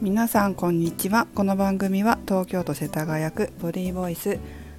[0.00, 1.26] 皆さんこんにちは。
[1.34, 4.38] この番組は東京都世田谷区ボディーボイス。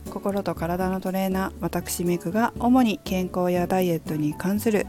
[0.09, 4.87] 心と体のトレーナー私メグが主に健康やダイエットに関する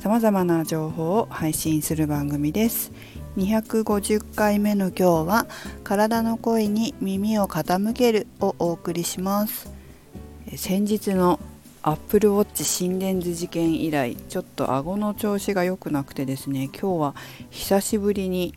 [0.00, 2.92] さまざまな情報を配信する番組です。
[3.36, 5.46] 250回目の今日は
[5.84, 9.70] 体の声に耳を傾けるをお送りします。
[10.56, 11.38] 先日の
[11.86, 17.14] アップルウォッチ心電図事件以来ちょっと顎の調子が良くなくてですね今日は
[17.50, 18.56] 久しぶりに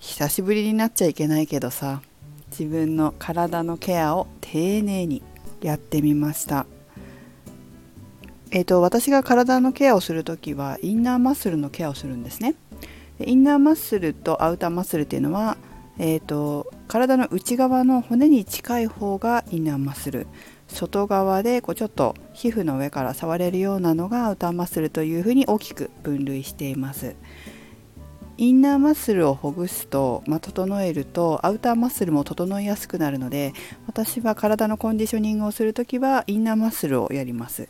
[0.00, 2.02] 久しぶりになっちゃいけないけどさ
[2.50, 5.22] 自分の体のケアを丁寧に
[5.62, 6.66] やってみました。
[8.50, 12.56] えーと、私が体のケアをする時はインナーマッスルのケアをするんですね。
[13.20, 15.56] インナーマッスルとアウターマッスルっていうのは、
[15.98, 20.26] えーと、体の内側の骨に近い方がインナーマッスル。
[20.68, 27.14] 外側でこうちょっと皮膚の上から触れるようなのがアウターマッスルというふうに大きく分類しています。
[28.38, 33.54] インナーマッスルをほぐすと、まあ、整えるとアウターマッスルも整いやすくなるので
[33.86, 37.68] 私は体のコンディショニングをする時はインナーマッスルをやります。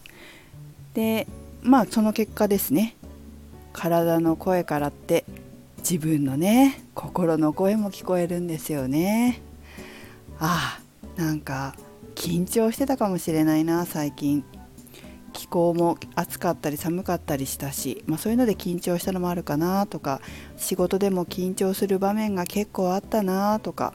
[0.95, 1.29] で
[1.63, 2.97] まあその結果ですね。
[3.73, 5.25] 体の声からって
[5.89, 9.41] 自分のね心の声も聞こえるんですよね。
[10.41, 10.81] あ
[11.17, 11.77] あなんか
[12.17, 14.45] 緊張してたかもしれないな最近。
[15.33, 20.23] 気候も暑かったり寒かったりしたし、まあ、そういうので緊張したのもあるかなとか
[20.57, 23.95] 仕事でも緊張する場面が結構あったなとか。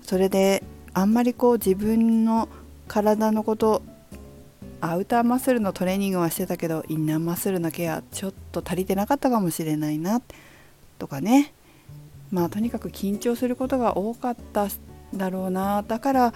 [0.00, 0.62] それで
[0.94, 2.48] あんまりこう自分の
[2.88, 3.82] 体のこと
[4.80, 10.22] アウターマッスルのトレーニングはしてたけどインナーマッスルのケアちょっと足りてなかったかもしれないな。
[11.00, 11.52] とかね。
[12.30, 14.68] まあとにかく緊張することが多かった
[15.14, 15.82] だろうな。
[15.82, 16.34] だから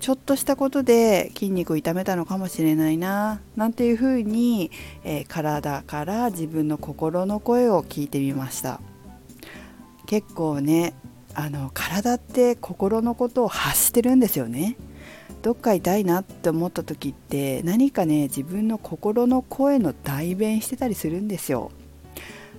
[0.00, 3.40] ちょっとしたことで筋肉を痛めたのかもしれないな。
[3.54, 4.72] なんていうふうに、
[5.04, 8.80] えー、体から自分の心の声を聞いてみました。
[10.06, 10.94] 結構ね
[11.34, 14.76] あの体って心のことを発してるんですよね。
[15.42, 21.70] どっか痛いなって思った時って何かね自分の心の声の代弁してたりするんですよ。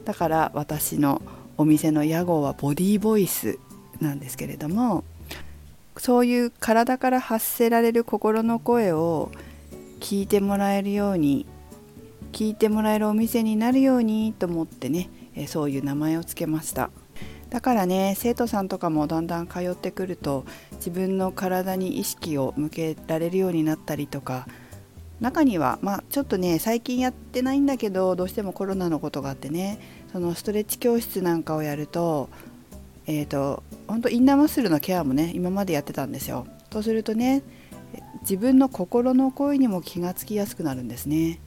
[0.06, 1.22] だから私の
[1.57, 3.59] お店の屋号はボディーボイス
[4.00, 5.03] なんですけれども
[5.97, 9.31] そういう体から発せられる心の声を
[10.00, 11.47] 聞いてもらえるように
[12.31, 15.09] 聞いてもらえるお店になるようにと思ってね
[15.47, 16.90] そういう名前を付けました。
[17.50, 24.47] だからね生徒さんとかもだんだん通ってくると自分の体に意識を向けられるようになったりとか
[25.19, 29.79] 中にはまあちょっとね最近やってないんだけどどうしてもコロナのことがあってね
[30.11, 32.29] そのストレッチ教室なんかをやると
[33.07, 36.45] えーと、本当インナーマッスルのケアもね今までやってたんですよ。
[36.72, 37.41] そうするとね
[38.22, 41.39] 自分の心の声にも気がつきやすくなるんですね。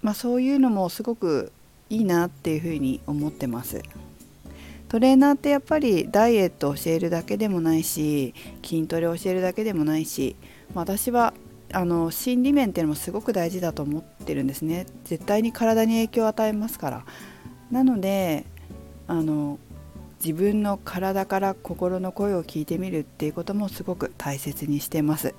[0.00, 1.50] まあそういうのもすごく
[1.90, 3.82] いいなっていうふうに思ってます。
[4.88, 8.32] トレーナーってやっぱりダイエットを教えるだけでもないし
[8.62, 10.36] 筋トレを教えるだけでもないし
[10.72, 11.34] まあ私は
[11.74, 17.04] あの心理面っていうのもすごく大事だと思ってるんですね絶対に体に影響を与えますから
[17.70, 18.46] なので
[19.06, 19.58] あの
[20.24, 25.34] 自分の体から心の声を聞いてみるっていうこともすごく大切にしてます。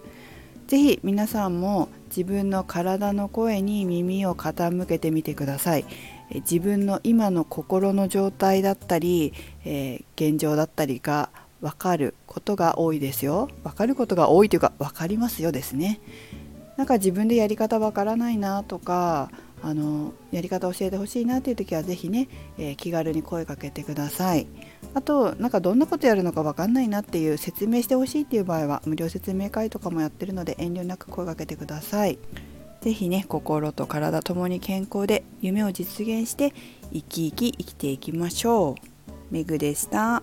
[0.68, 5.86] 是非皆さんも自分の体の声に耳を傾けてみてください。
[6.32, 11.30] 自分の今の心の状態だったり、えー、現状だったりが
[11.66, 13.50] 分かることが多いですよ。
[13.64, 16.00] 分かることが多いというか分かりますよですね。
[16.78, 19.32] なんか自分でやり方わからないなとか
[19.64, 22.28] あのやり方教えてほしいなっていう時は是非ね、
[22.60, 24.46] えー、気軽に声かけてください。
[24.94, 32.20] あとなんかどんなことやるのか分かんないなっていう説明してほしいっていう場合は無料説明会とかもやってるので遠慮なく声かけてください。
[32.82, 36.54] 是非ね心と体ともに健康で夢を実現して
[36.94, 38.96] 生き生き生きていきましょう。
[39.32, 40.22] めぐでした。